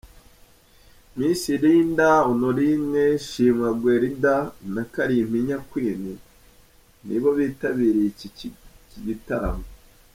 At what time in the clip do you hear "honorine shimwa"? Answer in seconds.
2.27-3.69